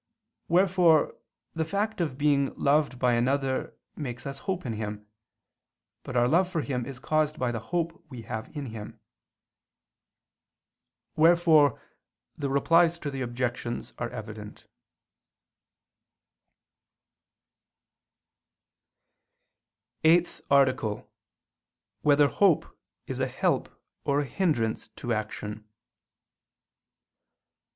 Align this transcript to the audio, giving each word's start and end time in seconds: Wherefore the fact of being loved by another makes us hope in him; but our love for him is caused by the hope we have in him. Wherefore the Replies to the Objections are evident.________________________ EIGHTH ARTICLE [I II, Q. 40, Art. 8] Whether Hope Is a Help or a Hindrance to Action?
Wherefore 0.47 1.15
the 1.53 1.63
fact 1.63 2.01
of 2.01 2.17
being 2.17 2.55
loved 2.55 2.97
by 2.97 3.13
another 3.13 3.77
makes 3.95 4.25
us 4.25 4.39
hope 4.49 4.65
in 4.65 4.73
him; 4.73 5.05
but 6.01 6.15
our 6.17 6.27
love 6.27 6.49
for 6.51 6.61
him 6.61 6.87
is 6.87 6.97
caused 6.97 7.37
by 7.37 7.51
the 7.51 7.59
hope 7.69 8.03
we 8.09 8.23
have 8.23 8.49
in 8.57 8.71
him. 8.73 8.99
Wherefore 11.15 11.79
the 12.35 12.49
Replies 12.49 12.97
to 12.97 13.11
the 13.11 13.21
Objections 13.21 13.93
are 13.99 14.09
evident.________________________ 14.09 14.65
EIGHTH 20.09 20.41
ARTICLE 20.49 20.91
[I 20.91 20.93
II, 20.93 20.97
Q. 20.97 21.03
40, 21.03 21.03
Art. 21.03 21.05
8] 21.99 22.05
Whether 22.05 22.27
Hope 22.27 22.79
Is 23.05 23.19
a 23.19 23.27
Help 23.27 23.69
or 24.03 24.21
a 24.21 24.25
Hindrance 24.25 24.87
to 24.95 25.13
Action? 25.13 25.69